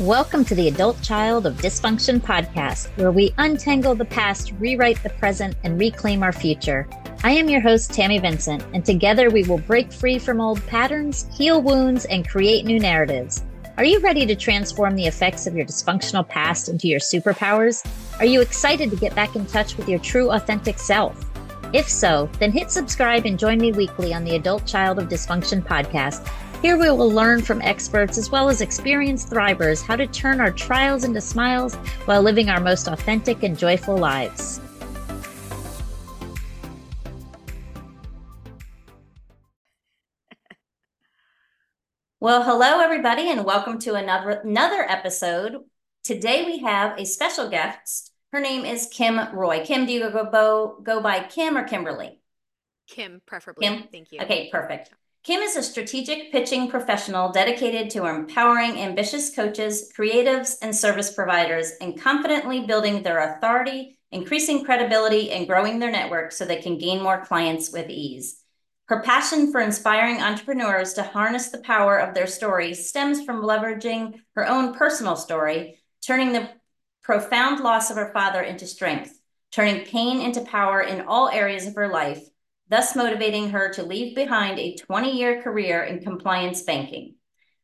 [0.00, 5.10] Welcome to the Adult Child of Dysfunction podcast, where we untangle the past, rewrite the
[5.10, 6.88] present, and reclaim our future.
[7.22, 11.28] I am your host, Tammy Vincent, and together we will break free from old patterns,
[11.36, 13.44] heal wounds, and create new narratives.
[13.76, 17.86] Are you ready to transform the effects of your dysfunctional past into your superpowers?
[18.20, 21.26] Are you excited to get back in touch with your true, authentic self?
[21.74, 25.62] If so, then hit subscribe and join me weekly on the Adult Child of Dysfunction
[25.62, 26.26] podcast
[26.62, 30.50] here we will learn from experts as well as experienced thrivers how to turn our
[30.50, 31.74] trials into smiles
[32.04, 34.60] while living our most authentic and joyful lives.
[42.22, 45.56] Well, hello everybody and welcome to another another episode.
[46.04, 48.12] Today we have a special guest.
[48.32, 49.64] Her name is Kim Roy.
[49.64, 52.20] Kim, do you go, go go by Kim or Kimberly?
[52.86, 53.66] Kim, preferably.
[53.66, 53.84] Kim?
[53.90, 54.20] Thank you.
[54.20, 54.90] Okay, perfect.
[55.22, 61.72] Kim is a strategic pitching professional dedicated to empowering ambitious coaches, creatives, and service providers
[61.82, 67.02] and confidently building their authority, increasing credibility, and growing their network so they can gain
[67.02, 68.42] more clients with ease.
[68.86, 74.20] Her passion for inspiring entrepreneurs to harness the power of their stories stems from leveraging
[74.36, 76.48] her own personal story, turning the
[77.02, 79.20] profound loss of her father into strength,
[79.52, 82.26] turning pain into power in all areas of her life,
[82.70, 87.16] thus motivating her to leave behind a 20 year career in compliance banking.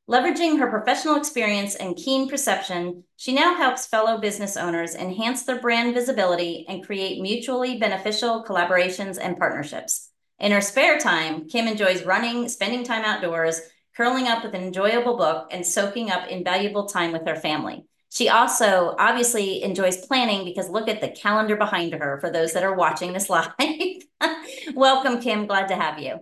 [0.08, 5.60] Leveraging her professional experience and keen perception, she now helps fellow business owners enhance their
[5.60, 10.10] brand visibility and create mutually beneficial collaborations and partnerships.
[10.38, 13.60] In her spare time, Kim enjoys running, spending time outdoors,
[13.96, 17.84] curling up with an enjoyable book, and soaking up invaluable time with her family.
[18.16, 22.62] She also obviously enjoys planning because look at the calendar behind her for those that
[22.62, 23.52] are watching this live.
[24.74, 25.46] Welcome, Kim.
[25.46, 26.20] Glad to have you.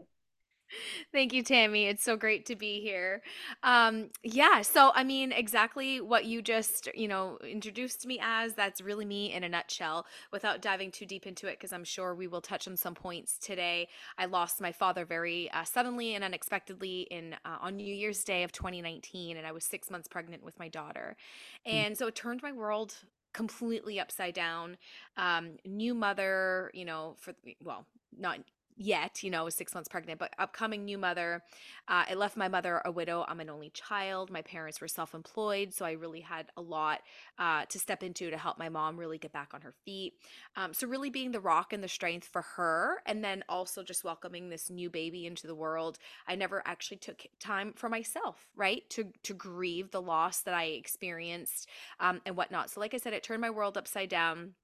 [1.14, 1.84] Thank you, Tammy.
[1.84, 3.22] It's so great to be here.
[3.62, 8.80] Um, yeah, so I mean, exactly what you just, you know, introduced me as, that's
[8.80, 12.26] really me in a nutshell without diving too deep into it, because I'm sure we
[12.26, 13.86] will touch on some points today.
[14.19, 18.42] I lost my father very uh, suddenly and unexpectedly in uh, on New Year's Day
[18.42, 21.16] of 2019, and I was six months pregnant with my daughter.
[21.64, 21.72] Mm.
[21.74, 22.97] And so it turned my world
[23.32, 24.78] completely upside down.
[25.16, 27.86] Um, new mother, you know, for well,
[28.19, 28.41] not
[28.76, 31.42] yet, you know, was six months pregnant, but upcoming new mother.
[31.88, 33.24] Uh, I left my mother a widow.
[33.28, 34.30] I'm an only child.
[34.30, 35.72] My parents were self employed.
[35.72, 37.00] So I really had a lot
[37.38, 40.14] uh, to step into to help my mom really get back on her feet.
[40.56, 43.02] Um, so, really being the rock and the strength for her.
[43.06, 45.98] And then also just welcoming this new baby into the world.
[46.26, 48.88] I never actually took time for myself, right?
[48.91, 51.68] To, to grieve the loss that I experienced
[52.00, 52.70] um, and whatnot.
[52.70, 54.54] So, like I said, it turned my world upside down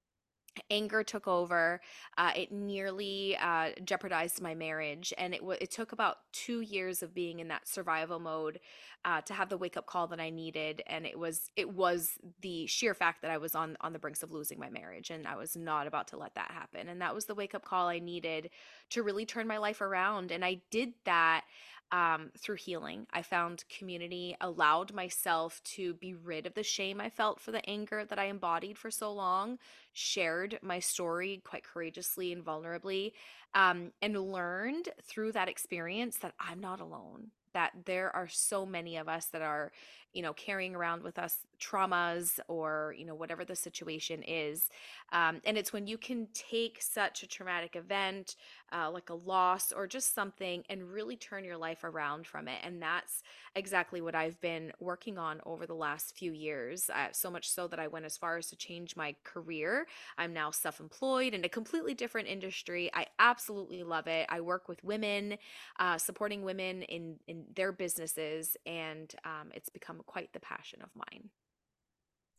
[0.71, 1.81] anger took over
[2.19, 7.03] uh, it nearly uh, jeopardized my marriage and it, w- it took about two years
[7.03, 8.61] of being in that survival mode
[9.05, 12.19] uh, to have the wake up call that i needed and it was it was
[12.43, 15.27] the sheer fact that i was on on the brinks of losing my marriage and
[15.27, 17.89] i was not about to let that happen and that was the wake up call
[17.89, 18.51] i needed
[18.91, 21.45] to really turn my life around and i did that
[21.93, 23.07] um, through healing.
[23.13, 27.69] I found community, allowed myself to be rid of the shame I felt for the
[27.69, 29.59] anger that I embodied for so long,
[29.93, 33.13] shared my story quite courageously and vulnerably,
[33.55, 38.97] um, and learned through that experience that I'm not alone that there are so many
[38.97, 39.73] of us that are
[40.13, 44.69] you know carrying around with us traumas or you know whatever the situation is
[45.13, 48.37] um, and it's when you can take such a traumatic event
[48.73, 52.59] uh, like a loss or just something and really turn your life around from it
[52.63, 53.23] and that's
[53.57, 57.67] exactly what i've been working on over the last few years uh, so much so
[57.67, 59.87] that i went as far as to change my career.
[60.19, 62.91] I'm now self-employed in a completely different industry.
[62.95, 64.27] I absolutely love it.
[64.29, 65.37] I work with women
[65.79, 70.91] uh, supporting women in in their businesses and um, it's become quite the passion of
[70.95, 71.31] mine.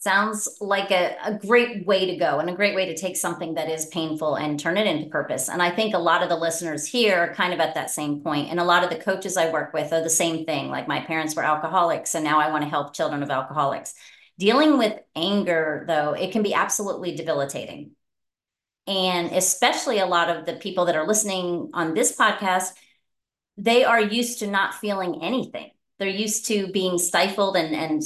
[0.01, 3.53] Sounds like a, a great way to go and a great way to take something
[3.53, 5.47] that is painful and turn it into purpose.
[5.47, 8.21] And I think a lot of the listeners here are kind of at that same
[8.21, 8.50] point.
[8.50, 10.69] And a lot of the coaches I work with are the same thing.
[10.69, 13.94] Like my parents were alcoholics, and now I want to help children of alcoholics.
[14.39, 17.91] Dealing with anger, though, it can be absolutely debilitating.
[18.88, 22.69] And especially a lot of the people that are listening on this podcast,
[23.56, 25.69] they are used to not feeling anything
[26.01, 28.01] they're used to being stifled and and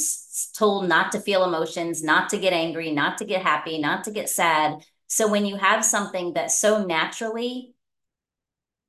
[0.53, 4.11] told not to feel emotions not to get angry not to get happy not to
[4.11, 4.83] get sad.
[5.07, 7.73] So when you have something that so naturally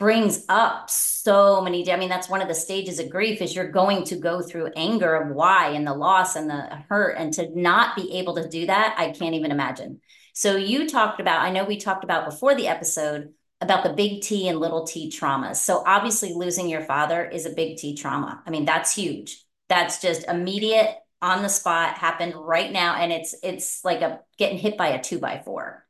[0.01, 3.71] brings up so many i mean that's one of the stages of grief is you're
[3.71, 7.49] going to go through anger of why and the loss and the hurt and to
[7.59, 10.01] not be able to do that i can't even imagine.
[10.33, 14.23] So you talked about i know we talked about before the episode about the big
[14.23, 15.57] T and little t traumas.
[15.57, 18.43] So obviously losing your father is a big T trauma.
[18.47, 19.45] I mean, that's huge.
[19.69, 24.59] That's just immediate on the spot happened right now and it's it's like a getting
[24.59, 25.85] hit by a two by four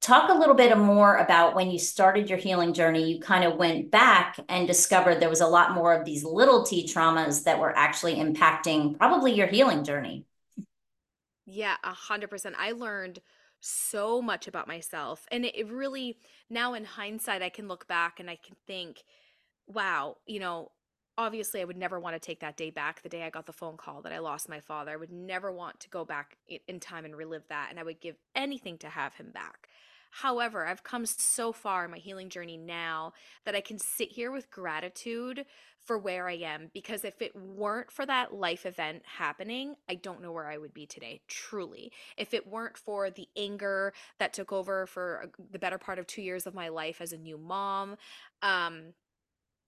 [0.00, 3.56] talk a little bit more about when you started your healing journey you kind of
[3.56, 7.60] went back and discovered there was a lot more of these little t traumas that
[7.60, 10.24] were actually impacting probably your healing journey
[11.46, 13.20] yeah a hundred percent i learned
[13.60, 16.16] so much about myself and it, really
[16.48, 19.02] now in hindsight i can look back and i can think
[19.66, 20.70] wow you know
[21.18, 23.52] obviously I would never want to take that day back, the day I got the
[23.52, 24.92] phone call that I lost my father.
[24.92, 26.38] I would never want to go back
[26.68, 27.66] in time and relive that.
[27.70, 29.68] And I would give anything to have him back.
[30.10, 33.12] However, I've come so far in my healing journey now
[33.44, 35.44] that I can sit here with gratitude
[35.88, 40.20] for where I am because if it weren't for that life event happening, I don't
[40.20, 41.90] know where I would be today, truly.
[42.18, 46.06] If it weren't for the anger that took over for uh, the better part of
[46.06, 47.96] 2 years of my life as a new mom,
[48.42, 48.92] um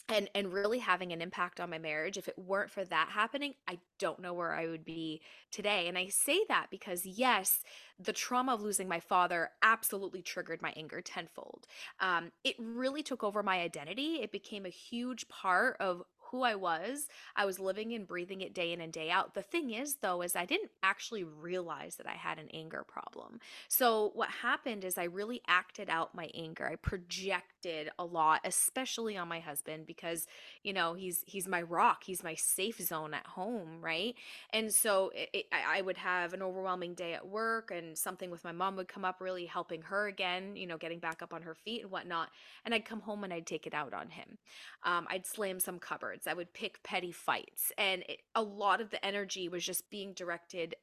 [0.08, 3.54] and and really having an impact on my marriage if it weren't for that happening
[3.68, 5.20] i don't know where i would be
[5.50, 7.62] today and i say that because yes
[7.98, 11.66] the trauma of losing my father absolutely triggered my anger tenfold.
[12.00, 16.54] Um, it really took over my identity it became a huge part of who I
[16.54, 17.08] was.
[17.36, 19.34] I was living and breathing it day in and day out.
[19.34, 23.40] The thing is, though, is I didn't actually realize that I had an anger problem.
[23.68, 26.66] So, what happened is I really acted out my anger.
[26.66, 30.26] I projected a lot, especially on my husband, because,
[30.62, 34.14] you know, he's he's my rock, he's my safe zone at home, right?
[34.52, 38.44] And so it, it, I would have an overwhelming day at work, and something with
[38.44, 41.42] my mom would come up, really helping her again, you know, getting back up on
[41.42, 42.30] her feet and whatnot.
[42.64, 44.38] And I'd come home and I'd take it out on him.
[44.84, 47.72] Um, I'd slam some cupboards I would pick petty fights.
[47.78, 50.74] And it, a lot of the energy was just being directed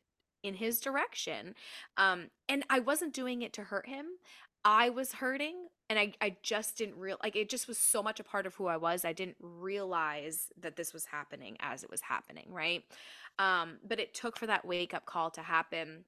[0.43, 1.55] in his direction.
[1.97, 4.05] Um, and I wasn't doing it to hurt him.
[4.63, 8.19] I was hurting and I, I just didn't real like it just was so much
[8.19, 9.05] a part of who I was.
[9.05, 12.83] I didn't realize that this was happening as it was happening, right?
[13.39, 16.03] Um, but it took for that wake up call to happen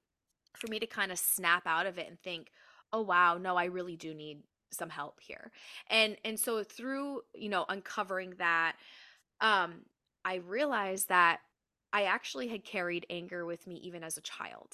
[0.57, 2.51] for me to kind of snap out of it and think,
[2.91, 4.41] oh wow, no, I really do need
[4.71, 5.51] some help here.
[5.89, 8.75] And and so through, you know, uncovering that,
[9.41, 9.85] um,
[10.25, 11.39] I realized that
[11.91, 14.73] I actually had carried anger with me even as a child.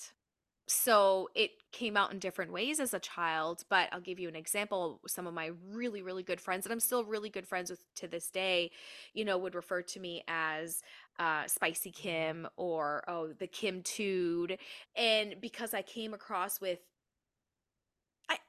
[0.67, 4.35] So it came out in different ways as a child, but I'll give you an
[4.35, 4.99] example.
[5.07, 8.07] Some of my really, really good friends, and I'm still really good friends with to
[8.07, 8.71] this day,
[9.13, 10.81] you know, would refer to me as
[11.19, 14.57] uh, Spicy Kim or, oh, the Kim Tude.
[14.95, 16.79] And because I came across with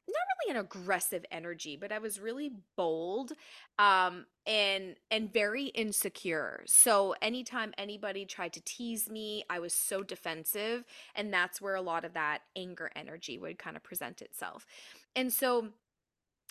[0.09, 3.33] not really an aggressive energy, but I was really bold
[3.79, 6.63] um and and very insecure.
[6.67, 11.83] So anytime anybody tried to tease me, I was so defensive and that's where a
[11.83, 14.67] lot of that anger energy would kind of present itself.
[15.15, 15.69] And so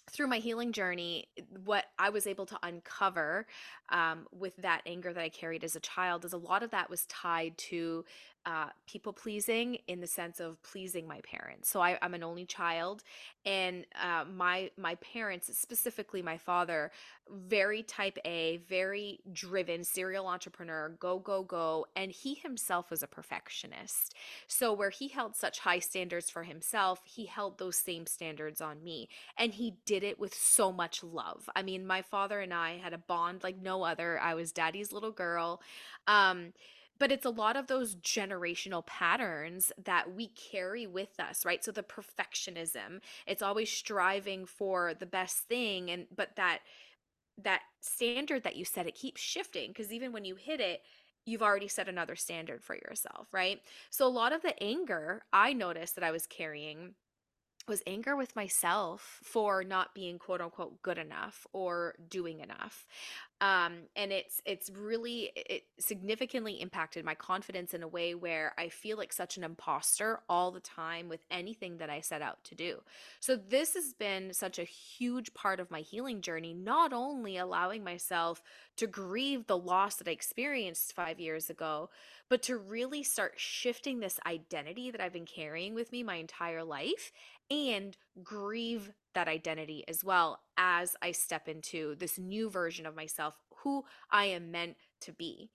[0.10, 1.28] through my healing journey,
[1.64, 3.48] what I was able to uncover
[3.90, 6.90] um, with that anger that I carried as a child is a lot of that
[6.90, 8.06] was tied to
[8.46, 11.68] uh, people pleasing in the sense of pleasing my parents.
[11.68, 13.04] So I, I'm an only child,
[13.44, 16.92] and uh, my my parents, specifically my father,
[17.28, 23.08] very type A, very driven, serial entrepreneur, go go go, and he himself was a
[23.08, 24.14] perfectionist.
[24.48, 28.84] So where he held such high standards for himself, he held those same standards on
[28.84, 29.10] me,
[29.40, 31.50] and he did it with so much love.
[31.56, 34.20] I mean, my father and I had a bond like no other.
[34.20, 35.62] I was daddy's little girl.
[36.08, 36.54] Um,
[36.98, 41.72] but it's a lot of those generational patterns that we carry with us right so
[41.72, 46.60] the perfectionism it's always striving for the best thing and but that
[47.42, 50.82] that standard that you set it keeps shifting because even when you hit it
[51.26, 55.52] you've already set another standard for yourself right so a lot of the anger i
[55.52, 56.94] noticed that i was carrying
[57.68, 62.86] was anger with myself for not being quote unquote good enough or doing enough
[63.42, 68.70] um and it's it's really it significantly impacted my confidence in a way where i
[68.70, 72.56] feel like such an imposter all the time with anything that i set out to
[72.56, 72.82] do.
[73.20, 77.84] So this has been such a huge part of my healing journey not only allowing
[77.84, 78.42] myself
[78.78, 81.90] to grieve the loss that i experienced 5 years ago
[82.30, 86.64] but to really start shifting this identity that i've been carrying with me my entire
[86.64, 87.12] life
[87.50, 93.36] and grieve that identity as well as I step into this new version of myself,
[93.64, 95.50] who I am meant to be.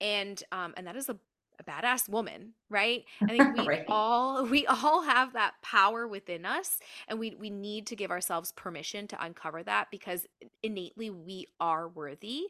[0.00, 1.18] And um, and that is a
[1.58, 3.04] a badass woman, right?
[3.28, 7.50] I think we right all we all have that power within us and we we
[7.50, 10.26] need to give ourselves permission to uncover that because
[10.62, 12.44] innately we are worthy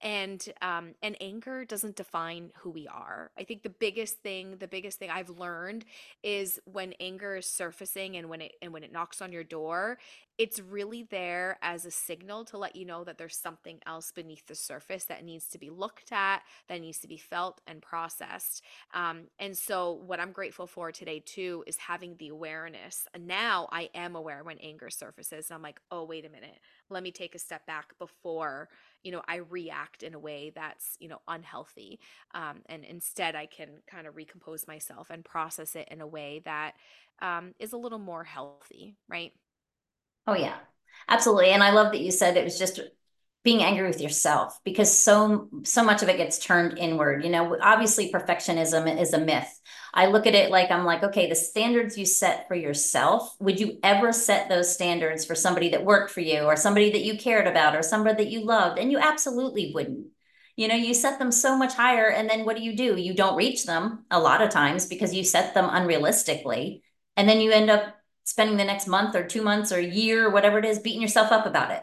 [0.00, 3.30] and um and anger doesn't define who we are.
[3.38, 5.84] I think the biggest thing, the biggest thing I've learned
[6.22, 9.98] is when anger is surfacing and when it and when it knocks on your door,
[10.38, 14.46] it's really there as a signal to let you know that there's something else beneath
[14.46, 18.49] the surface that needs to be looked at, that needs to be felt and processed
[18.94, 23.06] Um, and so, what I'm grateful for today, too, is having the awareness.
[23.18, 25.50] Now I am aware when anger surfaces.
[25.50, 26.58] And I'm like, oh, wait a minute.
[26.88, 28.68] Let me take a step back before,
[29.02, 32.00] you know, I react in a way that's, you know, unhealthy.
[32.34, 36.42] Um, and instead, I can kind of recompose myself and process it in a way
[36.44, 36.74] that
[37.22, 39.32] um, is a little more healthy, right?
[40.26, 40.56] Oh, yeah,
[41.08, 41.50] absolutely.
[41.50, 42.80] And I love that you said it was just
[43.42, 47.24] being angry with yourself because so so much of it gets turned inward.
[47.24, 49.60] You know obviously perfectionism is a myth.
[49.94, 53.58] I look at it like i'm like okay the standards you set for yourself would
[53.58, 57.18] you ever set those standards for somebody that worked for you or somebody that you
[57.18, 58.78] cared about or somebody that you loved?
[58.78, 60.06] And you absolutely wouldn't.
[60.56, 62.96] You know you set them so much higher and then what do you do?
[62.96, 66.82] You don't reach them a lot of times because you set them unrealistically.
[67.16, 67.94] And then you end up
[68.24, 71.02] spending the next month or two months or a year or whatever it is beating
[71.02, 71.82] yourself up about it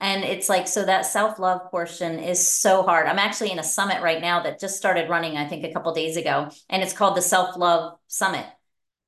[0.00, 3.06] and it's like, so that self love portion is so hard.
[3.06, 5.92] I'm actually in a summit right now that just started running, I think, a couple
[5.92, 8.46] days ago, and it's called the Self Love Summit.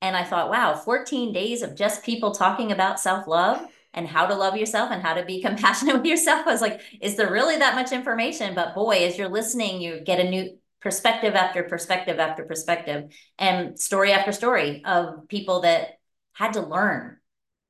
[0.01, 4.25] And I thought, wow, 14 days of just people talking about self love and how
[4.25, 6.45] to love yourself and how to be compassionate with yourself.
[6.45, 8.55] I was like, is there really that much information?
[8.55, 13.79] But boy, as you're listening, you get a new perspective after perspective after perspective and
[13.79, 15.99] story after story of people that
[16.33, 17.17] had to learn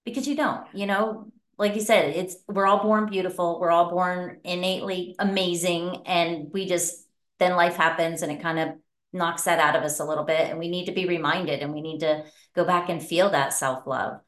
[0.06, 1.28] because you don't, you know,
[1.62, 3.60] like you said, it's we're all born beautiful.
[3.60, 6.03] We're all born innately amazing.
[6.08, 8.70] And we just then life happens and it kind of
[9.13, 10.50] knocks that out of us a little bit.
[10.50, 12.24] And we need to be reminded and we need to
[12.56, 14.22] go back and feel that self-love.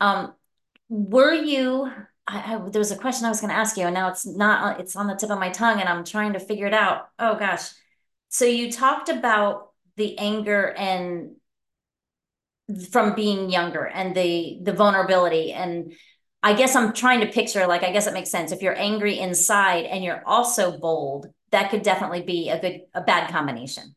[0.00, 0.34] Um,
[0.88, 1.90] were you
[2.26, 4.24] I, I, there was a question I was going to ask you, and now it's
[4.26, 7.08] not, it's on the tip of my tongue, and I'm trying to figure it out.
[7.18, 7.68] Oh gosh.
[8.30, 11.36] So you talked about the anger and
[12.90, 15.92] from being younger and the the vulnerability and
[16.44, 18.52] I guess I'm trying to picture, like, I guess it makes sense.
[18.52, 23.00] If you're angry inside and you're also bold, that could definitely be a good, a
[23.00, 23.94] bad combination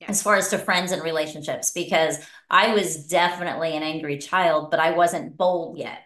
[0.00, 0.08] yes.
[0.08, 2.18] as far as to friends and relationships, because
[2.48, 5.98] I was definitely an angry child, but I wasn't bold yet.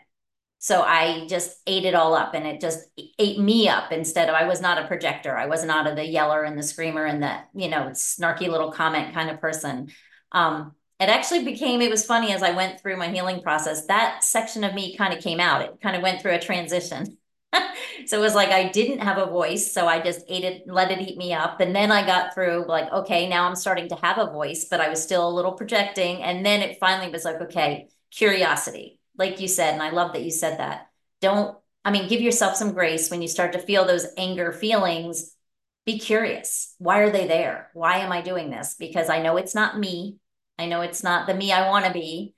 [0.59, 2.81] So I just ate it all up and it just
[3.21, 5.39] ate me up instead of, I was not a projector.
[5.39, 8.73] I was not a, the yeller and the screamer and the, you know, snarky little
[8.73, 9.91] comment kind of person.
[10.33, 14.23] Um, it actually became it was funny as i went through my healing process that
[14.23, 15.63] section of me kind of came out.
[15.63, 17.17] It kind of went through a transition.
[18.07, 20.91] So it was like i didn't have a voice so i just ate it let
[20.91, 21.61] it eat me up.
[21.61, 24.81] And then i got through like okay now i'm starting to have a voice but
[24.81, 26.23] i was still a little projecting.
[26.23, 30.23] And then it finally was like okay curiosity like you said and i love that
[30.23, 30.89] you said that.
[31.21, 35.35] Don't i mean give yourself some grace when you start to feel those anger feelings.
[35.87, 36.75] Be curious.
[36.79, 37.71] Why are they there?
[37.75, 38.77] Why am i doing this?
[38.79, 40.19] Because i know it's not me
[40.61, 42.35] I know it's not the me I want to be,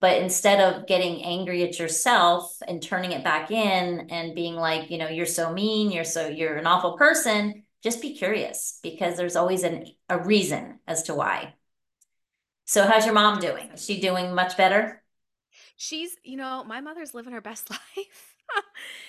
[0.00, 4.90] but instead of getting angry at yourself and turning it back in and being like,
[4.90, 9.16] you know, you're so mean, you're so you're an awful person, just be curious because
[9.16, 11.54] there's always an, a reason as to why.
[12.64, 13.70] So how's your mom doing?
[13.72, 15.02] Is she doing much better?
[15.76, 18.36] She's, you know, my mother's living her best life.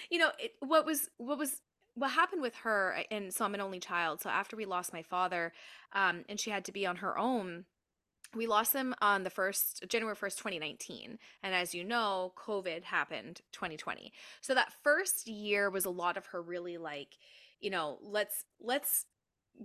[0.10, 1.62] you know, it, what was what was
[1.96, 4.22] what happened with her and so I'm an only child.
[4.22, 5.54] So after we lost my father
[5.94, 7.66] um and she had to be on her own,
[8.36, 11.18] we lost them on the first January 1st, 2019.
[11.42, 14.12] And as you know, COVID happened 2020.
[14.42, 17.18] So that first year was a lot of her really like,
[17.60, 19.06] you know, let's let's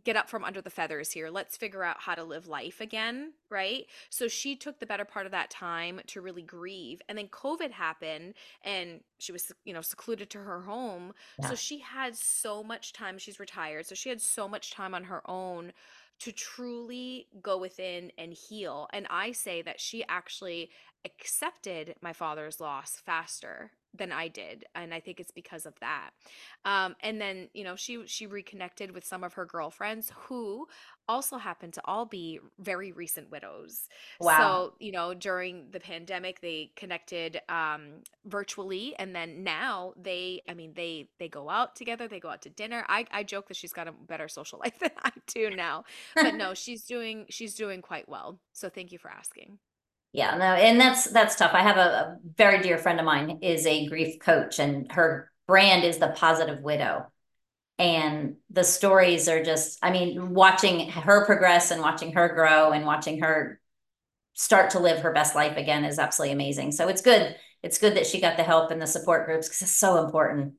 [0.05, 1.31] get up from under the feathers here.
[1.31, 3.87] Let's figure out how to live life again, right?
[4.11, 7.01] So she took the better part of that time to really grieve.
[7.09, 11.15] And then COVID happened and she was, you know, secluded to her home.
[11.41, 11.49] Yeah.
[11.49, 13.19] So she had so much time.
[13.19, 13.87] She's retired.
[13.87, 15.73] So she had so much time on her own
[16.21, 18.89] to truly go within and heal.
[18.93, 20.71] And I say that she actually
[21.05, 26.11] accepted my father's loss faster than I did, and I think it's because of that.
[26.65, 30.67] Um, and then you know she she reconnected with some of her girlfriends who
[31.09, 33.89] also happen to all be very recent widows.
[34.21, 34.39] Wow.
[34.39, 40.55] So you know during the pandemic they connected um, virtually, and then now they I
[40.55, 42.85] mean they they go out together, they go out to dinner.
[42.89, 46.35] I I joke that she's got a better social life than I do now, but
[46.37, 48.41] no, she's doing she's doing quite well.
[48.53, 49.59] So thank you for asking.
[50.13, 51.53] Yeah, no, and that's that's tough.
[51.55, 55.31] I have a, a very dear friend of mine is a grief coach, and her
[55.47, 57.07] brand is the positive widow.
[57.79, 62.87] And the stories are just, I mean, watching her progress and watching her grow and
[62.87, 63.61] watching her
[64.35, 66.73] start to live her best life again is absolutely amazing.
[66.73, 67.37] So it's good.
[67.63, 70.55] It's good that she got the help and the support groups because it's so important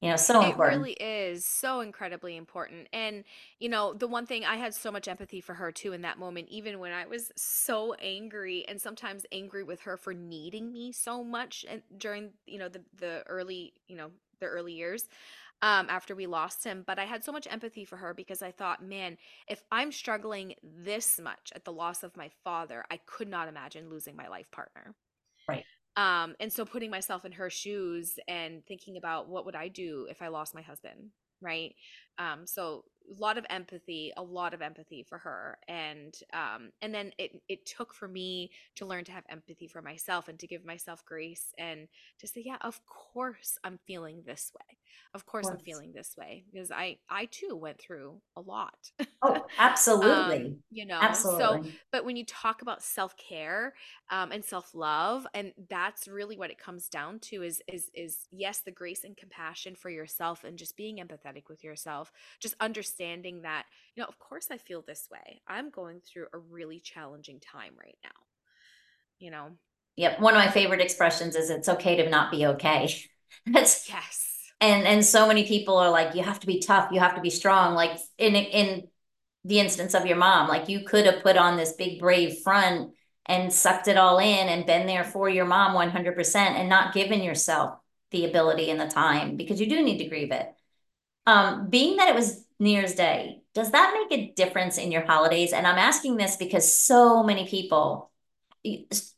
[0.00, 2.86] you know so It important really is so incredibly important.
[2.92, 3.24] And,
[3.58, 6.18] you know, the one thing I had so much empathy for her too in that
[6.18, 10.92] moment, even when I was so angry and sometimes angry with her for needing me
[10.92, 15.08] so much and during, you know, the the early, you know, the early years.
[15.62, 16.84] um, after we lost him.
[16.86, 20.54] But I had so much empathy for her because I thought, man, if I'm struggling
[20.64, 24.50] this much at the loss of my father, I could not imagine losing my life
[24.50, 24.96] partner.
[25.98, 30.06] Um, and so putting myself in her shoes and thinking about what would I do
[30.08, 31.10] if I lost my husband,
[31.42, 31.74] right?
[32.18, 36.94] Um, so a lot of empathy, a lot of empathy for her, and um, and
[36.94, 40.46] then it it took for me to learn to have empathy for myself and to
[40.46, 41.88] give myself grace and
[42.20, 44.76] to say, yeah, of course I'm feeling this way.
[45.14, 48.90] Of course, Of I'm feeling this way because I I too went through a lot.
[49.22, 49.48] Oh,
[50.02, 50.58] um, absolutely.
[50.70, 51.80] you know, so Absolutely.
[51.90, 53.74] but when you talk about self-care
[54.10, 58.60] um, and self-love and that's really what it comes down to is is is yes
[58.60, 62.07] the grace and compassion for yourself and just being empathetic with yourself
[62.40, 66.38] just understanding that you know of course i feel this way i'm going through a
[66.38, 68.10] really challenging time right now
[69.18, 69.50] you know
[69.96, 70.20] Yep.
[70.20, 72.94] One of my favorite expressions is it's okay to not be okay.
[73.46, 74.28] That's yes
[74.60, 77.20] and and so many people are like, you have to be tough, you have to
[77.20, 77.74] be strong.
[77.74, 78.88] Like in in
[79.44, 82.92] the instance of your mom, like you could have put on this big brave front
[83.26, 87.22] and sucked it all in and been there for your mom 100% and not given
[87.22, 87.78] yourself
[88.10, 90.48] the ability and the time because you do need to grieve it.
[91.28, 95.04] Um, being that it was New Year's Day, does that make a difference in your
[95.04, 95.52] holidays?
[95.52, 98.10] And I'm asking this because so many people,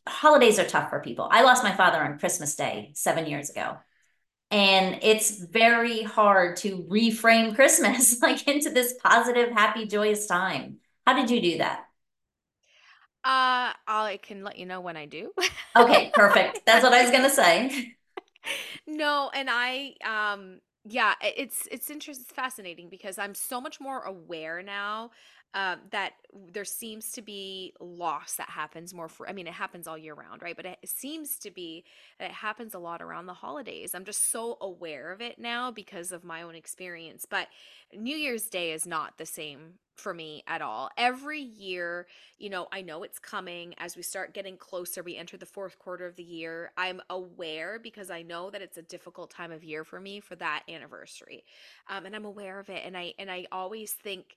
[0.09, 1.29] holidays are tough for people.
[1.31, 3.77] I lost my father on Christmas Day seven years ago.
[4.51, 10.79] And it's very hard to reframe Christmas like into this positive, happy, joyous time.
[11.07, 11.87] How did you do that?
[13.25, 15.31] uh i can let you know when i do
[15.77, 16.61] Okay, perfect.
[16.67, 17.97] That's what I was gonna say.
[18.87, 24.01] No, and I um yeah, it's it's interesting, it's fascinating because I'm so much more
[24.03, 25.11] aware now
[25.55, 26.13] um that
[26.53, 30.15] there seems to be loss that happens more for I mean it happens all year
[30.15, 30.57] round, right?
[30.57, 31.85] But it seems to be
[32.19, 33.95] it happens a lot around the holidays.
[33.95, 37.27] I'm just so aware of it now because of my own experience.
[37.29, 37.49] But
[37.97, 40.91] New Year's Day is not the same for me at all.
[40.97, 42.07] Every year
[42.39, 45.03] you know, I know it's coming as we start getting closer.
[45.03, 46.73] We enter the fourth quarter of the year.
[46.77, 50.37] I'm aware because I know that it's a difficult time of year for me for
[50.37, 51.45] that anniversary.
[51.89, 52.83] Um, and I'm aware of it.
[52.85, 54.37] And I and I always think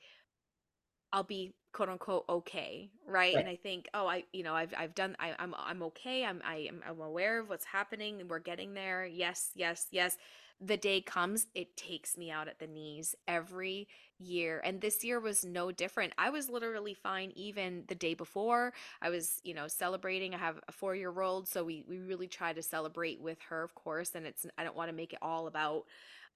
[1.13, 3.35] I'll be quote unquote okay, right?
[3.35, 3.39] Right.
[3.39, 6.25] And I think, oh, I, you know, I've I've done, I, I'm I'm okay.
[6.25, 9.05] I'm I am I'm aware of what's happening, and we're getting there.
[9.05, 10.17] Yes, yes, yes.
[10.61, 15.19] The day comes, it takes me out at the knees every year, and this year
[15.19, 16.13] was no different.
[16.17, 18.73] I was literally fine even the day before.
[19.01, 20.33] I was, you know, celebrating.
[20.33, 23.61] I have a four year old, so we we really try to celebrate with her,
[23.63, 24.11] of course.
[24.15, 25.83] And it's I don't want to make it all about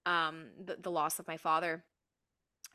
[0.06, 1.84] um the, the loss of my father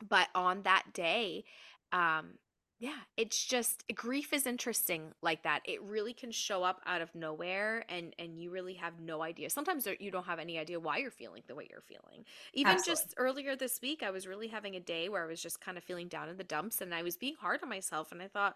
[0.09, 1.45] but on that day
[1.93, 2.31] um
[2.79, 5.61] yeah it's just grief is interesting like that.
[5.63, 9.49] It really can show up out of nowhere and and you really have no idea.
[9.49, 12.25] Sometimes you don't have any idea why you're feeling the way you're feeling.
[12.53, 13.03] Even Absolutely.
[13.03, 15.77] just earlier this week i was really having a day where i was just kind
[15.77, 18.27] of feeling down in the dumps and i was being hard on myself and i
[18.27, 18.55] thought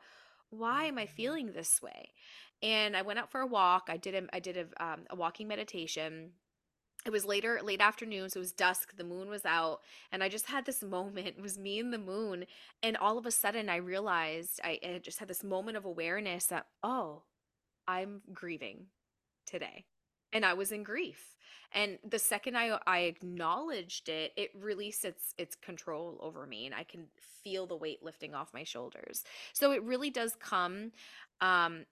[0.50, 2.10] why am i feeling this way?
[2.62, 3.88] And i went out for a walk.
[3.90, 6.32] I did a, i did a, um, a walking meditation
[7.08, 9.80] it was later late afternoon so it was dusk the moon was out
[10.12, 12.46] and i just had this moment it was me and the moon
[12.84, 16.46] and all of a sudden i realized i, I just had this moment of awareness
[16.46, 17.24] that oh
[17.88, 18.88] i'm grieving
[19.46, 19.86] today
[20.34, 21.36] and i was in grief
[21.74, 26.76] and the second i i acknowledged it it released its its control over me and
[26.76, 27.08] i can
[27.48, 29.24] feel the weight lifting off my shoulders.
[29.54, 30.92] So it really does come
[31.40, 31.86] um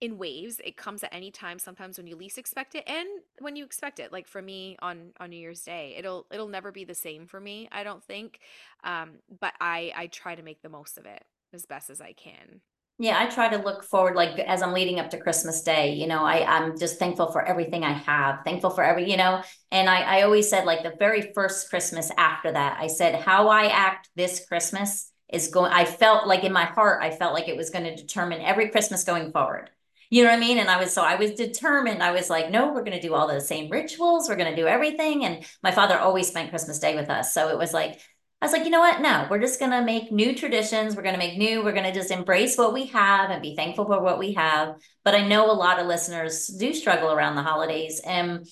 [0.00, 0.60] in waves.
[0.64, 3.06] It comes at any time, sometimes when you least expect it and
[3.38, 4.12] when you expect it.
[4.12, 7.40] Like for me on on New Year's Day, it'll it'll never be the same for
[7.40, 8.40] me, I don't think.
[8.84, 12.12] Um, but I I try to make the most of it as best as I
[12.12, 12.60] can.
[13.02, 16.06] Yeah, I try to look forward, like as I'm leading up to Christmas Day, you
[16.06, 19.88] know, I, I'm just thankful for everything I have, thankful for every, you know, and
[19.88, 23.68] I, I always said like the very first Christmas after that, I said, how I
[23.68, 27.56] act this Christmas is going, I felt like in my heart, I felt like it
[27.56, 29.70] was going to determine every Christmas going forward.
[30.10, 30.58] You know what I mean?
[30.58, 32.02] And I was, so I was determined.
[32.02, 34.28] I was like, no, we're going to do all the same rituals.
[34.28, 35.24] We're going to do everything.
[35.24, 37.32] And my father always spent Christmas Day with us.
[37.32, 38.00] So it was like,
[38.42, 39.00] I was like, you know what?
[39.00, 40.96] No, we're just going to make new traditions.
[40.96, 43.54] We're going to make new, we're going to just embrace what we have and be
[43.54, 44.76] thankful for what we have.
[45.04, 48.00] But I know a lot of listeners do struggle around the holidays.
[48.04, 48.48] And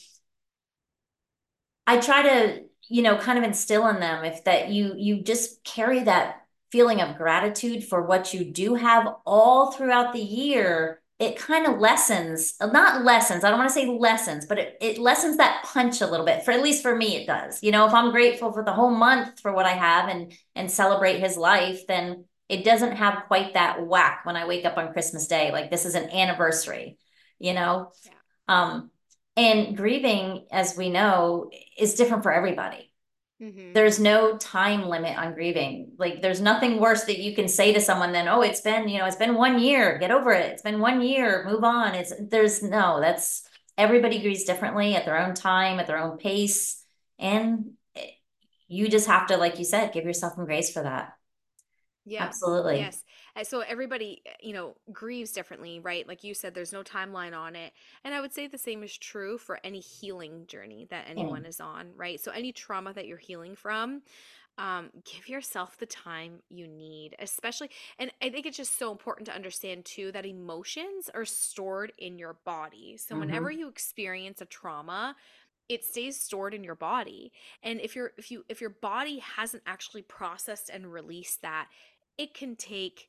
[1.86, 5.64] I try to, you know, kind of instill in them if that you you just
[5.64, 11.00] carry that feeling of gratitude for what you do have all throughout the year.
[11.18, 14.98] It kind of lessens, not lessens, I don't want to say lessons, but it, it
[14.98, 16.44] lessens that punch a little bit.
[16.44, 17.60] For at least for me, it does.
[17.60, 20.70] You know, if I'm grateful for the whole month for what I have and and
[20.70, 24.92] celebrate his life, then it doesn't have quite that whack when I wake up on
[24.92, 25.50] Christmas Day.
[25.50, 26.98] Like this is an anniversary,
[27.38, 27.92] you know?
[28.04, 28.12] Yeah.
[28.48, 28.90] Um,
[29.36, 32.87] and grieving, as we know, is different for everybody.
[33.40, 33.72] Mhm.
[33.74, 35.92] there's no time limit on grieving.
[35.98, 38.98] Like there's nothing worse that you can say to someone than, oh, it's been, you
[38.98, 40.52] know, it's been one year, get over it.
[40.52, 41.94] It's been one year, move on.
[41.94, 46.84] It's there's no, that's everybody grieves differently at their own time, at their own pace.
[47.18, 47.72] And
[48.68, 51.14] you just have to, like you said, give yourself some grace for that.
[52.04, 52.24] Yeah.
[52.24, 52.78] Absolutely.
[52.78, 53.02] Yes.
[53.42, 56.06] So everybody, eh, you know, grieves differently, right?
[56.06, 57.72] Like you said, there's no timeline on it.
[58.04, 61.60] And I would say the same is true for any healing journey that anyone is
[61.60, 62.20] on, right?
[62.20, 64.02] So any trauma that you're healing from,
[64.58, 67.70] um, give yourself the time you need, especially.
[67.98, 72.18] And I think it's just so important to understand too that emotions are stored in
[72.18, 72.96] your body.
[72.98, 75.16] So whenever hmm you experience a trauma,
[75.68, 79.62] it stays stored in your body and if you're if you if your body hasn't
[79.66, 81.68] actually processed and released that
[82.16, 83.07] it can take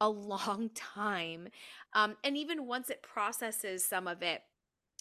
[0.00, 1.48] a long time.
[1.94, 4.42] Um, and even once it processes some of it,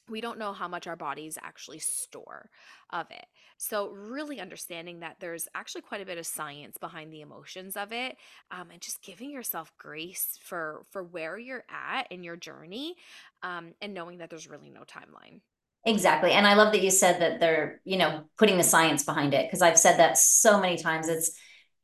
[0.10, 2.50] we don't know how much our bodies actually store
[2.92, 3.26] of it.
[3.58, 7.92] So, really understanding that there's actually quite a bit of science behind the emotions of
[7.92, 8.16] it,
[8.52, 12.96] um, and just giving yourself grace for for where you're at in your journey,
[13.44, 15.42] um, and knowing that there's really no timeline.
[15.86, 16.32] Exactly.
[16.32, 19.48] And I love that you said that they're, you know, putting the science behind it
[19.48, 21.08] because I've said that so many times.
[21.08, 21.32] It's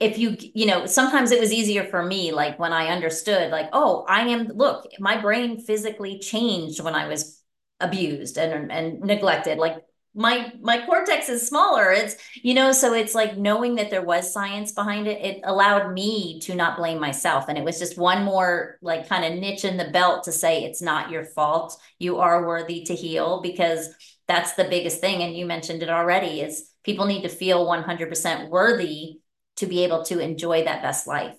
[0.04, 3.70] if you, you know, sometimes it was easier for me, like when I understood, like,
[3.74, 7.42] oh, I am, look, my brain physically changed when I was
[7.80, 9.58] abused and and neglected.
[9.58, 9.78] Like
[10.16, 11.92] my my cortex is smaller.
[11.92, 15.92] It's, you know, so it's like knowing that there was science behind it, it allowed
[15.94, 17.46] me to not blame myself.
[17.50, 20.64] And it was just one more like kind of niche in the belt to say
[20.64, 23.90] it's not your fault you are worthy to heal because
[24.28, 28.50] that's the biggest thing and you mentioned it already is people need to feel 100%
[28.50, 29.20] worthy
[29.58, 31.38] to be able to enjoy that best life.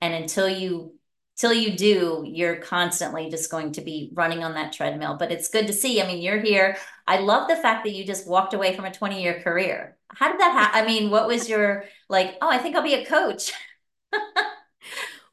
[0.00, 0.94] And until you
[1.36, 5.16] till you do you're constantly just going to be running on that treadmill.
[5.18, 6.76] But it's good to see i mean you're here.
[7.06, 9.96] I love the fact that you just walked away from a 20 year career.
[10.08, 12.94] How did that happen i mean what was your like oh i think i'll be
[12.94, 13.52] a coach?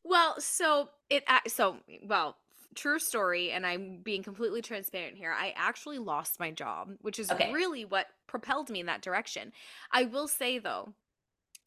[0.06, 2.38] Well, so it so well,
[2.75, 5.34] true story and I'm being completely transparent here.
[5.36, 7.51] I actually lost my job, which is okay.
[7.51, 9.51] really what propelled me in that direction.
[9.91, 10.93] I will say though,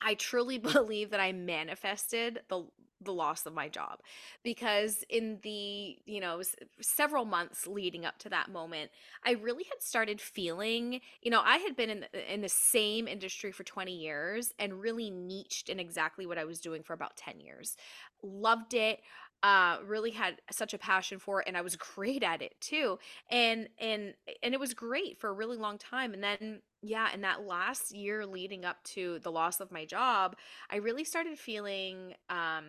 [0.00, 2.64] I truly believe that I manifested the
[3.00, 4.00] the loss of my job
[4.42, 6.42] because in the you know
[6.80, 8.90] several months leading up to that moment
[9.24, 13.06] i really had started feeling you know i had been in the, in the same
[13.06, 17.16] industry for 20 years and really niched in exactly what i was doing for about
[17.16, 17.76] 10 years.
[18.22, 19.00] Loved it
[19.44, 22.98] uh really had such a passion for it and i was great at it too
[23.30, 27.24] and and and it was great for a really long time and then yeah and
[27.24, 30.36] that last year leading up to the loss of my job
[30.70, 32.64] i really started feeling um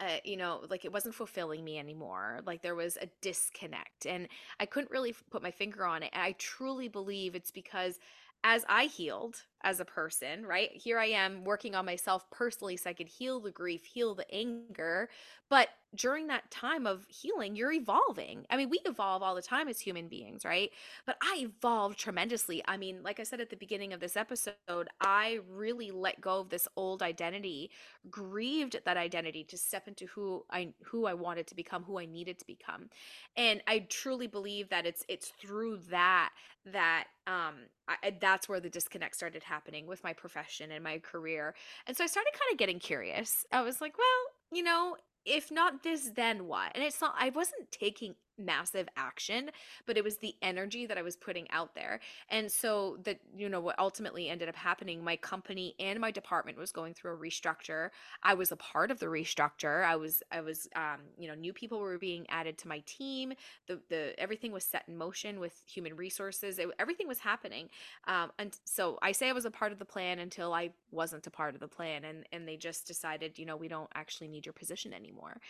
[0.00, 4.28] uh, you know like it wasn't fulfilling me anymore like there was a disconnect and
[4.58, 7.98] i couldn't really f- put my finger on it and i truly believe it's because
[8.44, 10.70] as i healed as a person right?
[10.74, 14.30] Here i am working on myself personally so i could heal the grief heal the
[14.34, 15.08] anger
[15.50, 18.46] but during that time of healing you're evolving.
[18.48, 20.70] I mean we evolve all the time as human beings right?
[21.06, 22.62] But i evolved tremendously.
[22.66, 26.40] I mean like i said at the beginning of this episode i really let go
[26.40, 27.70] of this old identity
[28.10, 32.06] grieved that identity to step into who I who I wanted to become, who I
[32.06, 32.88] needed to become.
[33.36, 36.30] And I truly believe that it's it's through that
[36.66, 37.54] that um
[37.88, 39.42] I, that's where the disconnect started
[39.86, 41.54] with my profession and my career.
[41.86, 43.44] And so I started kind of getting curious.
[43.52, 46.72] I was like, well, you know, if not this, then what?
[46.74, 49.50] And it's not I wasn't taking massive action,
[49.86, 52.00] but it was the energy that I was putting out there.
[52.28, 56.58] And so that you know what ultimately ended up happening, my company and my department
[56.58, 57.90] was going through a restructure
[58.22, 59.84] I was a part of the restructure.
[59.84, 63.32] I was I was um, you know, new people were being added to my team.
[63.66, 66.58] The the everything was set in motion with human resources.
[66.58, 67.68] It, everything was happening.
[68.06, 71.26] Um, and so I say I was a part of the plan until I wasn't
[71.26, 74.28] a part of the plan and and they just decided, you know, we don't actually
[74.28, 75.40] need your position anymore.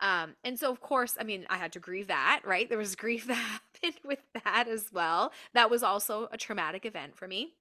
[0.00, 2.68] Um, and so of course, I mean, I had to grieve that, right?
[2.68, 5.32] There was grief that happened with that as well.
[5.54, 7.54] That was also a traumatic event for me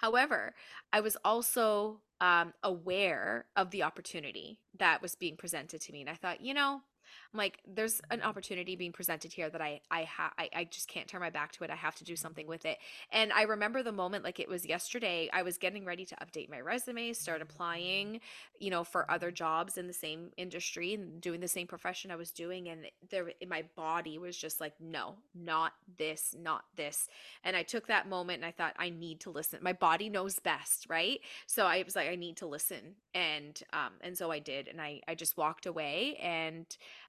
[0.00, 0.54] However,
[0.92, 6.08] I was also um, aware of the opportunity that was being presented to me, and
[6.08, 6.82] I thought, you know,
[7.32, 10.88] I'm like, there's an opportunity being presented here that I I ha I, I just
[10.88, 11.70] can't turn my back to it.
[11.70, 12.78] I have to do something with it.
[13.12, 15.28] And I remember the moment like it was yesterday.
[15.32, 18.20] I was getting ready to update my resume, start applying,
[18.58, 22.16] you know, for other jobs in the same industry and doing the same profession I
[22.16, 27.08] was doing, and there, my body was just like, no, not this, not this
[27.44, 29.60] and I took that moment and I thought, I need to listen.
[29.62, 31.20] My body knows best, right?
[31.46, 32.96] So I was like, I need to listen.
[33.14, 34.68] And um, and so I did.
[34.68, 36.66] And I I just walked away and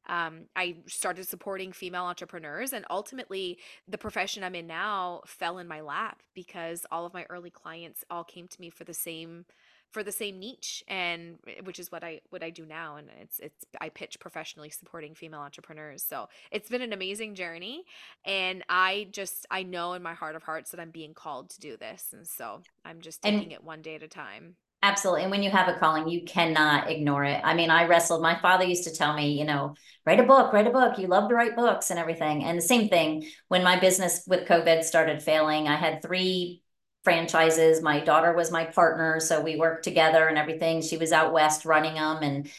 [0.07, 5.67] um, I started supporting female entrepreneurs, and ultimately, the profession I'm in now fell in
[5.67, 9.45] my lap because all of my early clients all came to me for the same
[9.91, 13.09] for the same niche and eh, which is what I what I do now and
[13.19, 16.03] it's it's I pitch professionally supporting female entrepreneurs.
[16.03, 17.83] So, it's been an amazing journey
[18.25, 21.59] and I just I know in my heart of hearts that I'm being called to
[21.59, 24.55] do this and so I'm just taking And it one day at a time.
[24.83, 25.21] Absolutely.
[25.21, 27.39] And when you have a calling, you cannot ignore it.
[27.43, 28.23] I mean, I wrestled.
[28.23, 29.75] My father used to tell me, you know,
[30.07, 30.97] write a book, write a book.
[30.97, 32.43] You love to write books and everything.
[32.43, 36.63] And the same thing when my business with COVID started failing, I had three
[37.03, 37.83] franchises.
[37.83, 39.19] My daughter was my partner.
[39.19, 40.81] So we worked together and everything.
[40.81, 42.23] She was out west running them.
[42.23, 42.49] And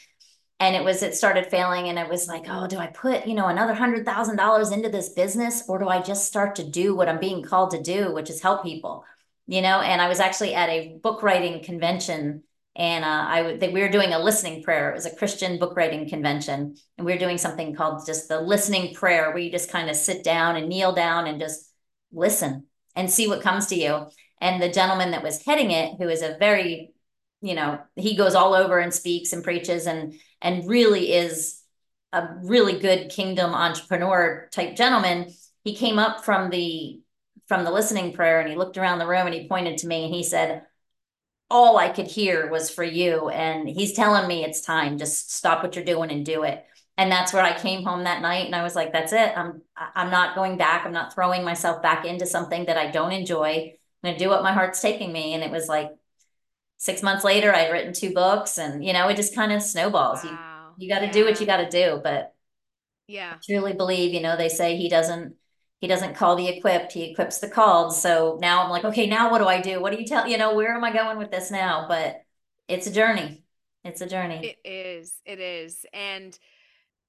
[0.61, 3.35] and it was it started failing and it was like oh do i put you
[3.35, 6.95] know another hundred thousand dollars into this business or do i just start to do
[6.95, 9.05] what i'm being called to do which is help people
[9.53, 12.43] you know and i was actually at a book writing convention
[12.75, 14.91] and uh, I we were doing a listening prayer.
[14.91, 18.41] It was a Christian book writing convention, and we were doing something called just the
[18.41, 21.71] listening prayer, where you just kind of sit down and kneel down and just
[22.12, 24.07] listen and see what comes to you.
[24.41, 26.95] And the gentleman that was heading it, who is a very,
[27.43, 31.61] you know, he goes all over and speaks and preaches and and really is
[32.15, 35.31] a really good kingdom entrepreneur type gentleman.
[35.62, 37.02] He came up from the
[37.53, 40.07] from the listening prayer and he looked around the room and he pointed to me
[40.07, 40.62] and he said,
[41.51, 43.29] All I could hear was for you.
[43.29, 44.99] And he's telling me it's time.
[44.99, 46.65] Just stop what you're doing and do it.
[46.97, 49.33] And that's where I came home that night and I was like, that's it.
[49.37, 50.87] I'm I'm not going back.
[50.87, 53.75] I'm not throwing myself back into something that I don't enjoy.
[54.05, 55.35] I'm gonna do what my heart's taking me.
[55.35, 55.91] And it was like
[56.79, 60.25] six months later, I'd written two books and you know, it just kind of snowballs.
[60.25, 60.75] You Wow.
[60.77, 62.01] you gotta do what you gotta do.
[62.03, 62.35] But
[63.09, 63.38] yeah, I Yeah.
[63.45, 65.37] truly believe, you know, they say he doesn't
[65.83, 67.95] he doesn't call the equipped, he equips the called.
[67.95, 69.83] So now I'm like, okay, now what do I do?
[69.83, 71.87] What do you tell, you know, where am I going with this now?
[71.88, 72.25] But
[72.68, 73.45] it's a journey.
[73.85, 74.42] It's a journey.
[74.42, 75.21] It is.
[75.25, 75.87] It is.
[75.92, 76.38] And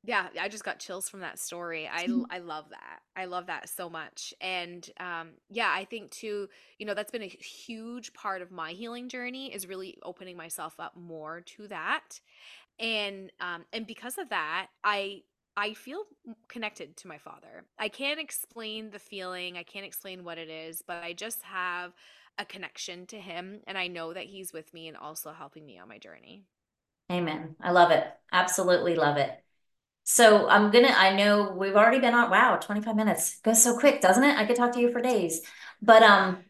[0.03, 1.88] Yeah, I just got chills from that story.
[1.91, 3.01] i i love that.
[3.15, 4.33] I love that so much.
[4.41, 8.71] And um yeah, I think too, you know, that's been a huge part of my
[8.73, 12.21] healing journey is really opening myself up more to that.
[12.79, 15.23] And um and because of that, I
[15.55, 16.03] I feel
[16.47, 17.65] connected to my father.
[17.77, 19.57] I can't explain the feeling.
[19.57, 21.93] I can't explain what it is, but I just have
[22.39, 25.77] a connection to him and I know that he's with me and also helping me
[25.77, 26.43] on my journey.
[27.11, 27.55] Amen.
[27.61, 28.05] I love it.
[28.31, 29.31] Absolutely love it.
[30.03, 33.39] So I'm gonna, I know we've already been on, wow, 25 minutes.
[33.41, 34.37] Goes so quick, doesn't it?
[34.37, 35.41] I could talk to you for days.
[35.81, 36.45] But um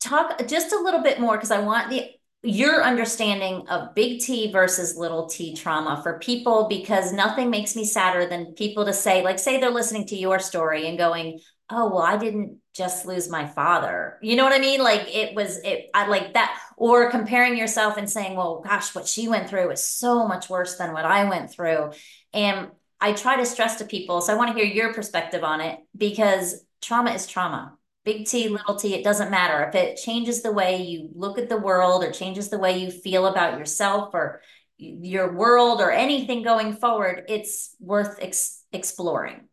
[0.00, 2.10] talk just a little bit more because I want the
[2.42, 7.84] your understanding of big T versus little t trauma for people because nothing makes me
[7.84, 11.40] sadder than people to say, like, say they're listening to your story and going,
[11.72, 14.18] Oh, well, I didn't just lose my father.
[14.22, 14.82] You know what I mean?
[14.82, 19.06] Like it was it I like that, or comparing yourself and saying, Well, gosh, what
[19.06, 21.92] she went through is so much worse than what I went through.
[22.32, 22.68] And
[23.00, 25.78] I try to stress to people, so I want to hear your perspective on it
[25.96, 27.76] because trauma is trauma
[28.12, 29.62] big T, little t, it doesn't matter.
[29.68, 32.90] If it changes the way you look at the world or changes the way you
[32.90, 34.40] feel about yourself or
[34.78, 39.49] your world or anything going forward, it's worth ex- exploring.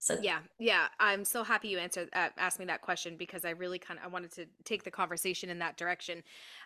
[0.00, 0.88] So, Yeah, yeah.
[0.98, 4.04] I'm so happy you answered uh, asked me that question because I really kind of
[4.04, 6.22] I wanted to take the conversation in that direction.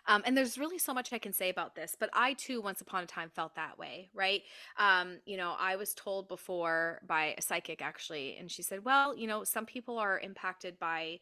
[0.07, 2.81] Um, and there's really so much I can say about this, but I too once
[2.81, 4.41] upon a time felt that way, right?
[4.77, 9.15] Um, you know, I was told before by a psychic actually, and she said, "Well,
[9.15, 11.21] you know, some people are impacted by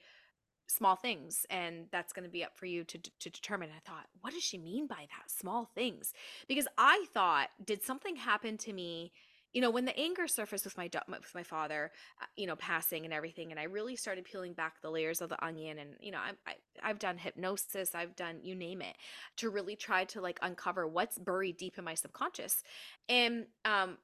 [0.67, 4.07] small things and that's going to be up for you to to determine." I thought,
[4.21, 5.29] "What does she mean by that?
[5.31, 6.13] Small things?"
[6.47, 9.13] Because I thought, did something happen to me
[9.53, 13.05] you know, when the anger surfaced with my with my father, uh, you know, passing
[13.05, 16.11] and everything, and I really started peeling back the layers of the onion, and you
[16.11, 18.95] know, I, I I've done hypnosis, I've done you name it,
[19.37, 22.63] to really try to like uncover what's buried deep in my subconscious,
[23.07, 23.97] and um,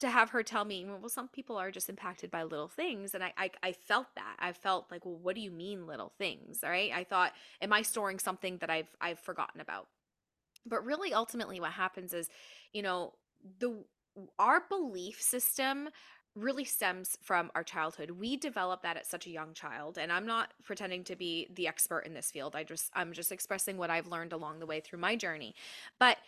[0.00, 3.22] to have her tell me, well, some people are just impacted by little things, and
[3.22, 6.64] I I, I felt that I felt like, well, what do you mean little things?
[6.64, 9.88] All right, I thought, am I storing something that I've I've forgotten about?
[10.64, 12.30] But really, ultimately, what happens is,
[12.72, 13.12] you know,
[13.58, 13.84] the
[14.38, 15.88] our belief system
[16.34, 18.10] really stems from our childhood.
[18.10, 21.68] We develop that at such a young child, and I'm not pretending to be the
[21.68, 22.56] expert in this field.
[22.56, 25.54] I just I'm just expressing what I've learned along the way through my journey.
[25.98, 26.18] But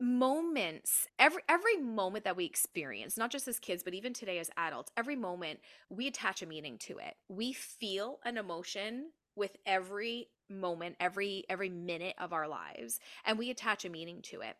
[0.00, 4.50] moments every every moment that we experience not just as kids but even today as
[4.56, 10.26] adults every moment we attach a meaning to it we feel an emotion with every
[10.50, 14.56] moment every every minute of our lives and we attach a meaning to it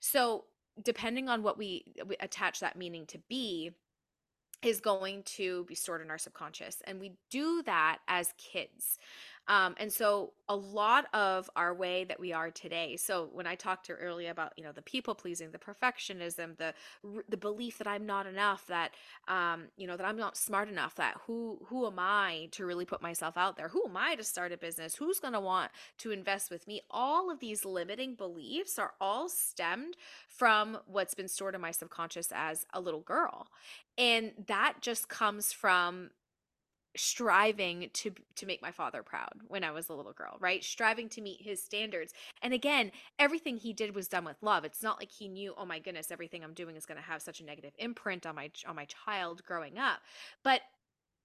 [0.00, 0.44] so
[0.82, 3.70] depending on what we, uh, we attach that meaning to be
[4.62, 8.98] is going to be stored in our subconscious and we do that as kids
[9.46, 12.96] Um, and so a lot of our way that we are today.
[12.96, 16.56] So when I talked to her earlier about, you know, the people pleasing, the perfectionism,
[16.56, 16.74] the
[17.28, 18.92] the belief that I'm not enough, that
[19.28, 22.84] um, you know, that I'm not smart enough, that who who am I to really
[22.84, 23.68] put myself out there?
[23.68, 24.96] Who am I to start a business?
[24.96, 26.82] Who's going to want to invest with me?
[26.90, 29.96] All of these limiting beliefs are all stemmed
[30.28, 33.48] from what's been stored in my subconscious as a little girl.
[33.96, 36.10] And that just comes from
[36.96, 40.62] striving to to make my father proud when I was a little girl, right?
[40.62, 42.12] Striving to meet his standards.
[42.42, 44.64] And again, everything he did was done with love.
[44.64, 47.22] It's not like he knew, "Oh my goodness, everything I'm doing is going to have
[47.22, 50.00] such a negative imprint on my on my child growing up."
[50.42, 50.62] But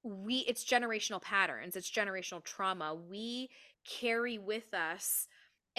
[0.04, 2.96] we it's generational patterns, it's generational trauma.
[2.96, 3.50] We
[3.86, 5.28] carry with us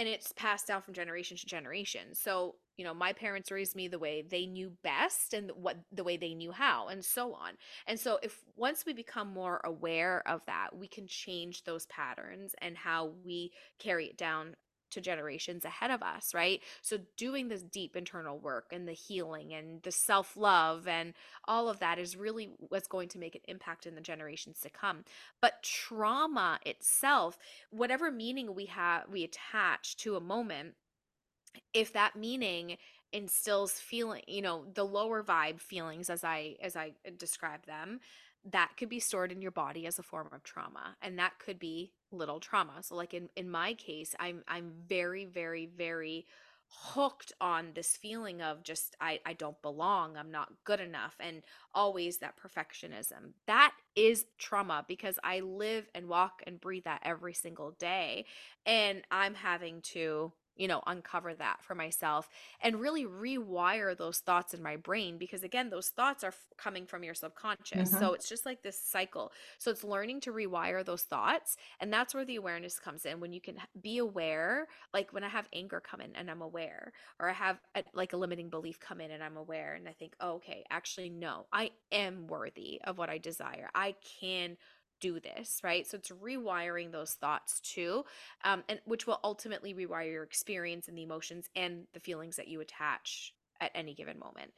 [0.01, 2.15] and it's passed down from generation to generation.
[2.15, 6.03] So, you know, my parents raised me the way they knew best and what the
[6.03, 7.53] way they knew how and so on.
[7.87, 12.55] And so if once we become more aware of that, we can change those patterns
[12.63, 14.57] and how we carry it down
[14.91, 16.61] to generations ahead of us, right?
[16.83, 21.15] So, doing this deep internal work and the healing and the self love and
[21.47, 24.71] all of that is really what's going to make an impact in the generations to
[24.71, 25.05] come.
[25.41, 27.39] But trauma itself,
[27.71, 30.75] whatever meaning we have, we attach to a moment,
[31.75, 32.77] if that meaning
[33.13, 37.99] instills feeling you know the lower vibe feelings as i as i uh, describe them
[38.45, 41.59] that could be stored in your body as a form of trauma and that could
[41.59, 46.27] be little trauma so like in in my case i'm i'm very very very
[46.71, 51.43] hooked on this feeling of just I I don't belong, I'm not good enough and
[51.75, 53.33] always that perfectionism.
[53.47, 58.27] That is trauma because I live and walk and breathe that every single day
[58.65, 62.29] and I'm having to you know, uncover that for myself
[62.61, 66.87] and really rewire those thoughts in my brain because again, those thoughts are f- coming
[66.87, 67.91] from your subconscious.
[67.91, 67.97] Mhm.
[67.97, 69.33] So it's just like this cycle.
[69.59, 73.33] So it's learning to rewire those thoughts and that's where the awareness comes in when
[73.33, 77.29] you can be aware, like when I have anger come in and I'm aware or
[77.31, 80.15] I have a, like a limiting belief come in and I'm aware and I think,
[80.21, 83.71] oh, "Okay, actually no, I am worthy of what I desire.
[83.75, 84.57] I can
[85.01, 85.87] do this, right?
[85.87, 88.05] So it's rewiring those thoughts too,
[88.45, 92.49] um, and which will ultimately rewire your experience and the emotions and the feelings that
[92.49, 94.53] you attach at any given moment.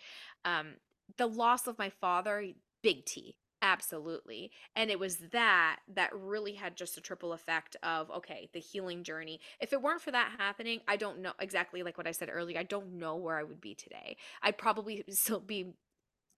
[0.45, 0.75] Um,
[1.17, 2.45] the loss of my father,
[2.83, 8.11] big T, absolutely, and it was that that really had just a triple effect of
[8.11, 9.41] okay, the healing journey.
[9.61, 12.59] If it weren't for that happening, I don't know exactly like what I said earlier.
[12.59, 14.17] I don't know where I would be today.
[14.43, 15.75] I'd probably still be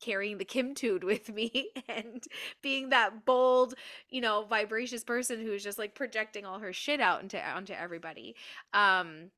[0.01, 2.23] carrying the Kim Tude with me and
[2.63, 3.75] being that bold,
[4.09, 8.37] you know, vibracious person who's just like projecting all her shit out into onto everybody.
[8.73, 9.31] Um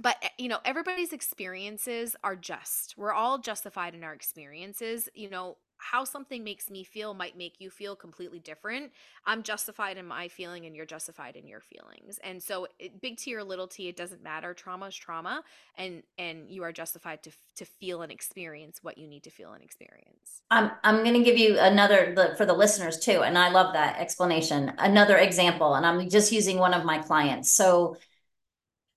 [0.00, 5.28] but eh, you know everybody's experiences are just we're all justified in our experiences you
[5.28, 8.90] know how something makes me feel might make you feel completely different
[9.26, 13.16] i'm justified in my feeling and you're justified in your feelings and so it, big
[13.16, 15.42] t or little t it doesn't matter trauma is trauma
[15.76, 19.52] and and you are justified to to feel and experience what you need to feel
[19.52, 23.36] and experience I'm I'm going to give you another the, for the listeners too, and
[23.36, 24.72] I love that explanation.
[24.78, 27.52] Another example, and I'm just using one of my clients.
[27.52, 27.96] So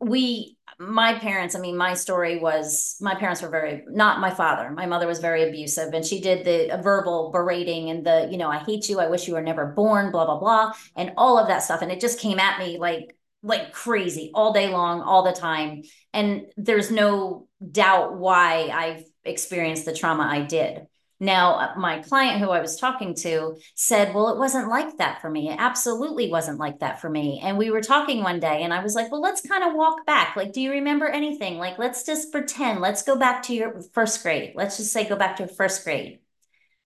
[0.01, 4.71] we my parents i mean my story was my parents were very not my father
[4.71, 8.49] my mother was very abusive and she did the verbal berating and the you know
[8.49, 11.47] i hate you i wish you were never born blah blah blah and all of
[11.47, 15.23] that stuff and it just came at me like like crazy all day long all
[15.23, 15.83] the time
[16.13, 20.87] and there's no doubt why i've experienced the trauma i did
[21.21, 25.21] now, uh, my client who I was talking to said, Well, it wasn't like that
[25.21, 25.49] for me.
[25.49, 27.39] It absolutely wasn't like that for me.
[27.43, 30.03] And we were talking one day, and I was like, Well, let's kind of walk
[30.07, 30.35] back.
[30.35, 31.59] Like, do you remember anything?
[31.59, 32.81] Like, let's just pretend.
[32.81, 34.53] Let's go back to your first grade.
[34.55, 36.21] Let's just say, go back to first grade.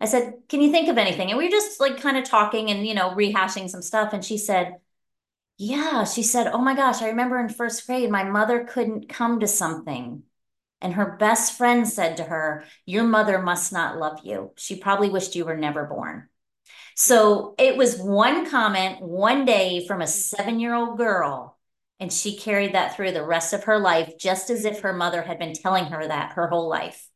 [0.02, 1.30] I said, Can you think of anything?
[1.30, 4.14] And we were just like kind of talking and, you know, rehashing some stuff.
[4.14, 4.78] And she said,
[5.58, 9.40] Yeah, she said, Oh my gosh, I remember in first grade, my mother couldn't come
[9.42, 10.24] to something.
[10.82, 14.52] And her best friend said to her, Your mother must not love you.
[14.58, 16.30] She probably wished you were never born.
[16.96, 21.58] So it was one comment one day from a seven year old girl.
[22.00, 25.22] And she carried that through the rest of her life, just as if her mother
[25.22, 27.08] had been telling her that her whole life.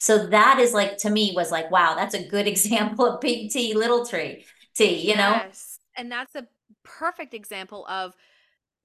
[0.00, 3.50] So that is like, to me, was like, wow, that's a good example of big
[3.50, 5.40] T, little tree, T, you know?
[5.96, 6.46] and that's a
[6.84, 8.14] perfect example of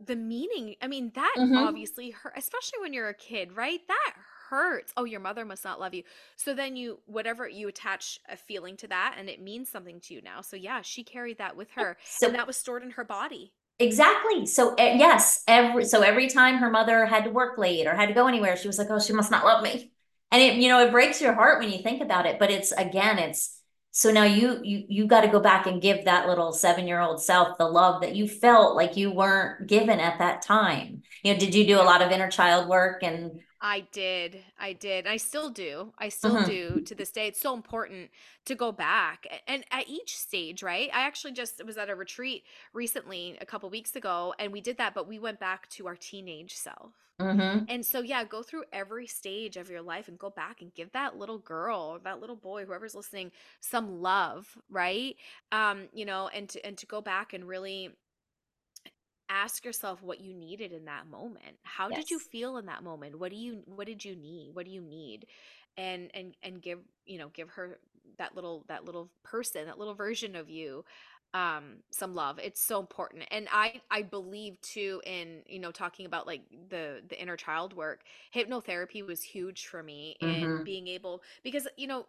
[0.06, 1.54] the meaning i mean that Mm-hmm.
[1.56, 4.14] obviously hurt especially when you're a kid right that
[4.50, 6.04] hurts oh your mother must not love you
[6.36, 10.14] so then you whatever you attach a feeling to that and it means something to
[10.14, 12.92] you now so yeah she carried that with her and So that was stored in
[12.92, 14.46] her body Exactly.
[14.46, 18.08] So uh, yes, every so every time her mother had to work late or had
[18.08, 19.92] to go anywhere, she was like, "Oh, she must not love me."
[20.32, 22.40] And it, you know, it breaks your heart when you think about it.
[22.40, 23.60] But it's again, it's
[23.96, 27.00] so now you you you got to go back and give that little seven year
[27.00, 31.04] old self the love that you felt like you weren't given at that time.
[31.24, 34.44] You know did you do a lot of inner child work and I did.
[34.60, 35.08] I did.
[35.08, 35.94] I still do.
[35.98, 36.42] I still Mhm.
[36.42, 37.28] do to this day.
[37.28, 38.12] It's so important
[38.46, 40.90] to go back and at each stage, right?
[40.94, 44.78] I actually just was at a retreat recently a couple weeks ago and we did
[44.80, 46.94] that, but we went back to our teenage self.
[47.20, 47.70] Mhm.
[47.70, 50.92] And so, yeah, go through every stage of your life and go back and give
[50.92, 55.16] that little girl that little boy, whoever's listening, some love, right?
[55.52, 57.96] Um, you know, and to and to go back and really
[59.34, 61.58] ask yourself what you needed in that moment.
[61.64, 63.20] How did you feel in that moment?
[63.20, 64.56] What do you what did you need?
[64.56, 65.28] What do you need?
[65.78, 67.80] And and and give, you know, give her
[68.18, 70.86] that little that little person, that little version of you
[71.34, 72.40] um some love.
[72.40, 73.26] It's so important.
[73.32, 77.74] And I I believe too in, you know, talking about like the the inner child
[77.74, 78.04] work.
[78.36, 80.64] Hypnotherapy was huge for me in Mhm.
[80.64, 82.06] being able because you know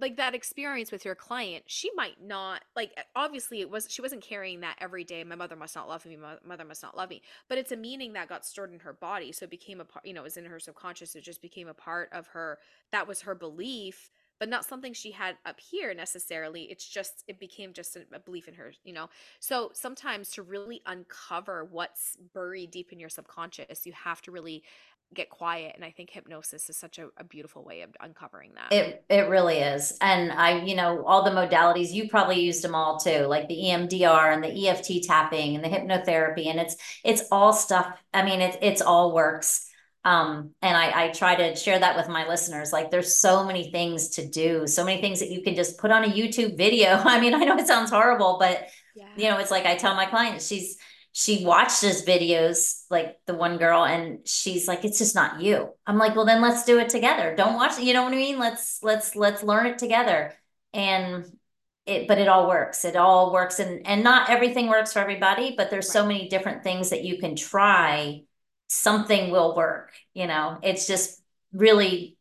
[0.00, 4.00] like that experience with your client she might not like uh, obviously it was she
[4.00, 6.96] wasn't carrying that every day my mother must not love me my mother must not
[6.96, 9.80] love me but it's a meaning that got stored in her body so it became
[9.80, 12.26] a part you know it was in her subconscious it just became a part of
[12.28, 12.58] her
[12.90, 14.10] that was her belief
[14.42, 18.48] but not something she had up here necessarily it's just it became just a belief
[18.48, 19.08] in her you know?
[19.38, 24.64] So sometimes to really uncover what's buried deep in your subconscious you have to really
[25.14, 28.72] get quiet and i think hypnosis is such a, a beautiful way of uncovering that
[28.72, 29.96] It it really is.
[30.00, 33.56] And I, you know, all the modalities, you probably used them all too, like the
[33.56, 36.46] EMDR and the EFT tapping and the hypnotherapy.
[36.46, 37.86] And it's it's all stuff.
[38.14, 39.68] I mean, it, it's all works.
[40.04, 42.72] Um, and I, I try to share that with my listeners.
[42.72, 45.90] Like there's so many things to do, so many things that you can just put
[45.92, 46.88] on a YouTube video.
[47.04, 48.66] I mean, I know it sounds horrible, but
[49.16, 50.76] you know, it's like I tell my clients, she's
[51.12, 55.70] she watches videos like the one girl and she's like it's just not you.
[55.86, 57.34] I'm like well then let's do it together.
[57.36, 58.38] Don't watch it you know what i mean?
[58.38, 60.32] Let's let's let's learn it together.
[60.72, 61.26] And
[61.84, 62.84] it but it all works.
[62.86, 66.62] It all works and and not everything works for everybody but there's so many different
[66.62, 68.22] things that you can try.
[68.68, 70.58] Something will work you know?
[70.62, 71.20] It's just
[71.52, 72.16] really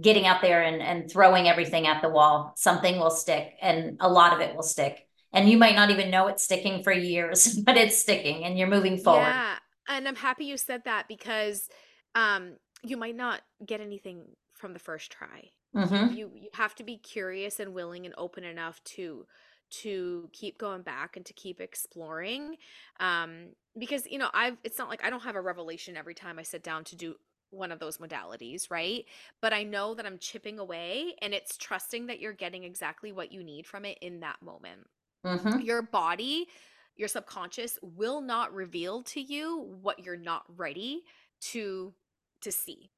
[0.00, 2.52] getting out there and, and throwing everything at the wall.
[2.56, 6.10] Something will stick and a lot of it will stick and you might not even
[6.10, 9.56] know it's sticking for years but it's sticking and you're moving forward Yeah,
[9.88, 11.68] and I'm happy you said that because
[12.14, 14.24] um you might not get anything
[14.54, 15.50] from the first try.
[15.80, 19.26] You mm-hmm you you have to be curious and willing and open enough to
[19.82, 22.56] to keep going back and to keep exploring.
[23.00, 26.38] Um because you know, I've it's not like I don't have a revelation every time
[26.38, 27.16] I sit down to do
[27.50, 29.04] one of those modalities, right?
[29.42, 33.30] But I know that I'm chipping away and it's trusting that you're getting exactly what
[33.32, 34.86] you need from it in that moment
[35.24, 36.46] mm-hmm your body,
[36.96, 41.02] your subconscious will not reveal to you what you're not ready
[41.40, 41.94] to
[42.42, 42.90] to see,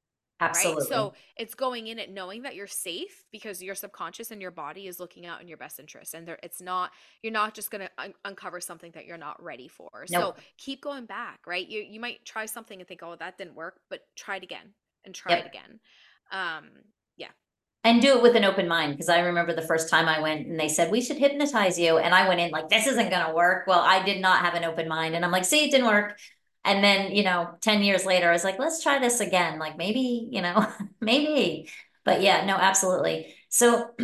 [0.49, 0.81] right?
[0.81, 4.51] absolutely So it's going in it knowing that you're safe because your subconscious and your
[4.51, 7.71] body is looking out in your best interest, and there it's not you're not just
[7.71, 10.07] going to un- uncover something that you're not ready for.
[10.07, 11.67] So keep going back, right?
[11.67, 14.75] You you might try something and think, oh, that didn't work, but try it again
[15.05, 15.81] and try it again.
[16.31, 16.71] Um,
[17.85, 20.47] and do it with an open mind because i remember the first time i went
[20.47, 23.25] and they said we should hypnotize you and i went in like this isn't going
[23.25, 25.71] to work well i did not have an open mind and i'm like see it
[25.71, 26.19] didn't work
[26.65, 29.77] and then you know 10 years later i was like let's try this again like
[29.77, 30.67] maybe you know
[31.01, 31.69] maybe
[32.05, 33.91] but yeah no absolutely so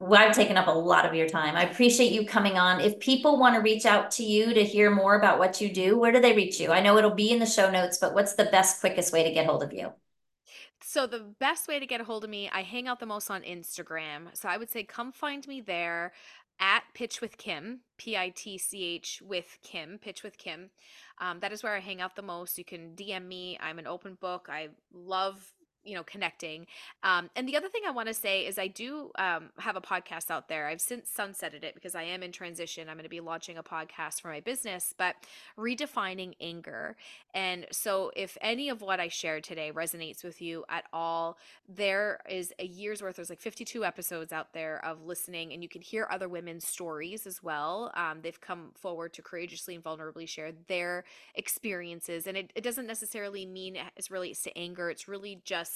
[0.00, 1.56] well, I've taken up a lot of your time.
[1.56, 2.80] I appreciate you coming on.
[2.80, 5.98] If people want to reach out to you to hear more about what you do,
[5.98, 6.70] where do they reach you?
[6.70, 9.32] I know it'll be in the show notes, but what's the best, quickest way to
[9.32, 9.92] get hold of you?
[10.90, 13.30] So the best way to get a hold of me, I hang out the most
[13.30, 14.28] on Instagram.
[14.32, 16.14] So I would say come find me there
[16.60, 20.70] at Pitch with Kim, P I T C H with Kim, Pitch with Kim.
[21.18, 22.56] Um, that is where I hang out the most.
[22.56, 23.58] You can DM me.
[23.60, 24.48] I'm an open book.
[24.50, 25.52] I love
[25.84, 26.66] you know connecting
[27.02, 29.80] um and the other thing i want to say is i do um have a
[29.80, 33.08] podcast out there i've since sunsetted it because i am in transition i'm going to
[33.08, 35.14] be launching a podcast for my business but
[35.58, 36.96] redefining anger
[37.34, 41.36] and so, if any of what I shared today resonates with you at all,
[41.68, 43.16] there is a year's worth.
[43.16, 47.26] There's like 52 episodes out there of listening, and you can hear other women's stories
[47.26, 47.92] as well.
[47.94, 51.04] Um, they've come forward to courageously and vulnerably share their
[51.34, 52.26] experiences.
[52.26, 55.67] And it, it doesn't necessarily mean it relates to anger, it's really just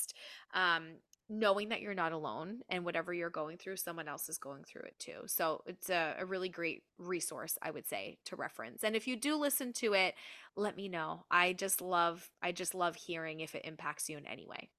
[0.55, 0.84] um,
[1.28, 4.82] knowing that you're not alone and whatever you're going through, someone else is going through
[4.82, 5.20] it too.
[5.26, 8.84] So, it's a, a really great resource, I would say, to reference.
[8.84, 10.14] And if you do listen to it,
[10.57, 11.24] let me know.
[11.30, 14.70] I just love I just love hearing if it impacts you in any way.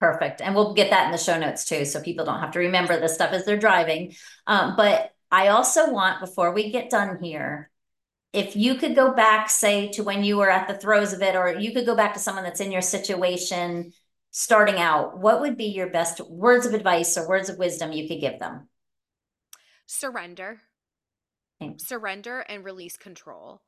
[0.00, 0.40] Perfect.
[0.40, 3.00] And we'll get that in the show notes too, so people don't have to remember
[3.00, 4.14] this stuff as they're driving.
[4.46, 7.70] Um, but I also want, before we get done here,
[8.32, 11.34] if you could go back, say, to when you were at the throes of it,
[11.34, 13.92] or you could go back to someone that's in your situation
[14.38, 18.08] starting out, what would be your best words of advice or words of wisdom you
[18.08, 18.68] could give them?
[19.86, 20.62] surrender,
[21.60, 21.84] Thanks.
[21.86, 23.62] surrender, and release control.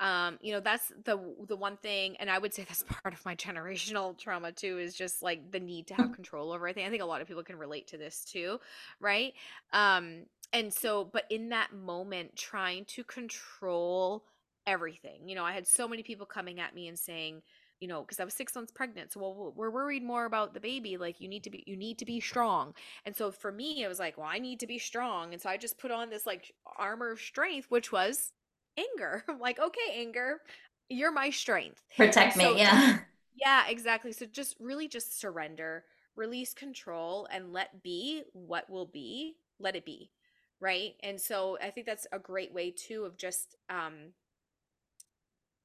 [0.00, 3.24] Um you know that's the the one thing and i would say that's part of
[3.26, 6.86] my generational trauma too is just like the need to have control over everything.
[6.86, 8.60] I think a lot of people can relate to this too
[9.00, 9.34] right?
[9.72, 14.24] Um and so but in that moment trying to control
[14.66, 15.28] everything.
[15.28, 17.42] You know i had so many people coming at me and saying
[17.80, 20.60] you know because i was six months pregnant so well we're worried more about the
[20.60, 22.74] baby like you need to be you need to be strong
[23.04, 25.48] and so for me it was like well i need to be strong and so
[25.48, 28.32] i just put on this like armor of strength which was
[28.78, 29.24] anger.
[29.28, 30.40] I'm like, okay, anger,
[30.88, 31.82] you're my strength.
[31.96, 32.58] Protect so, me.
[32.58, 32.98] Yeah.
[33.40, 34.10] Yeah, exactly.
[34.10, 35.84] So just really just surrender,
[36.16, 39.36] release control, and let be what will be.
[39.60, 40.10] Let it be.
[40.58, 40.94] Right.
[41.04, 44.12] And so I think that's a great way too of just um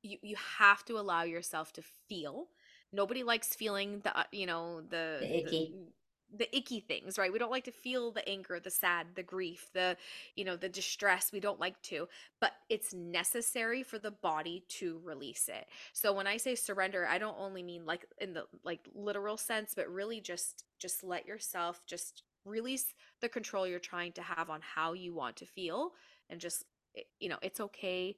[0.03, 2.47] you you have to allow yourself to feel.
[2.91, 5.73] Nobody likes feeling the uh, you know the, the icky.
[5.73, 5.93] The,
[6.35, 9.69] the icky things right we don't like to feel the anger the sad the grief
[9.73, 9.95] the
[10.35, 12.07] you know the distress we don't like to
[12.41, 17.19] but it's necessary for the body to release it so when i say surrender i
[17.19, 21.83] don't only mean like in the like literal sense but really just just let yourself
[21.85, 25.91] just release the control you're trying to have on how you want to feel
[26.29, 26.65] and just
[26.97, 28.15] eh, you know it's okay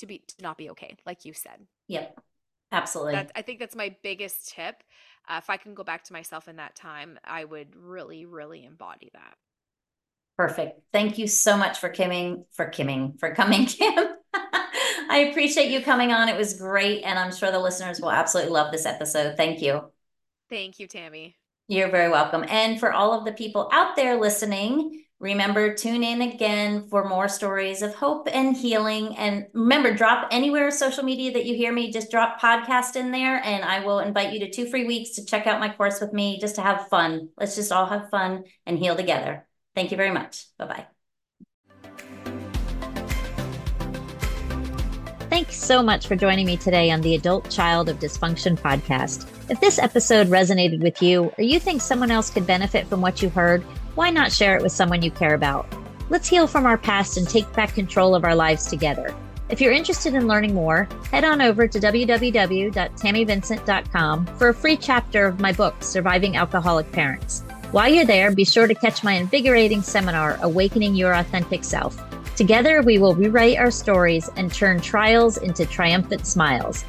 [0.00, 2.18] to be to not be okay like you said yep
[2.72, 4.82] absolutely that, i think that's my biggest tip
[5.28, 8.64] uh, if I can go back to myself in that time, I would really, really
[8.64, 9.34] embody that.
[10.36, 10.80] Perfect.
[10.92, 14.08] Thank you so much for coming, for coming, for coming, Kim.
[14.34, 16.28] I appreciate you coming on.
[16.28, 17.02] It was great.
[17.02, 19.36] And I'm sure the listeners will absolutely love this episode.
[19.36, 19.82] Thank you.
[20.48, 21.36] Thank you, Tammy.
[21.68, 22.44] You're very welcome.
[22.48, 27.28] And for all of the people out there listening, Remember, tune in again for more
[27.28, 29.14] stories of hope and healing.
[29.18, 33.36] And remember, drop anywhere social media that you hear me, just drop podcast in there,
[33.44, 36.14] and I will invite you to two free weeks to check out my course with
[36.14, 37.28] me just to have fun.
[37.36, 39.46] Let's just all have fun and heal together.
[39.74, 40.46] Thank you very much.
[40.58, 40.86] Bye bye.
[45.28, 49.28] Thanks so much for joining me today on the Adult Child of Dysfunction podcast.
[49.50, 53.20] If this episode resonated with you or you think someone else could benefit from what
[53.20, 53.62] you heard,
[54.00, 55.66] why not share it with someone you care about?
[56.08, 59.14] Let's heal from our past and take back control of our lives together.
[59.50, 65.26] If you're interested in learning more, head on over to www.tammyvincent.com for a free chapter
[65.26, 67.42] of my book, Surviving Alcoholic Parents.
[67.72, 72.02] While you're there, be sure to catch my invigorating seminar, Awakening Your Authentic Self.
[72.36, 76.86] Together, we will rewrite our stories and turn trials into triumphant smiles.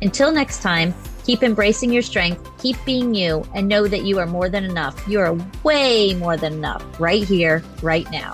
[0.00, 0.94] Until next time,
[1.24, 5.06] Keep embracing your strength, keep being you, and know that you are more than enough.
[5.06, 8.32] You are way more than enough right here, right now.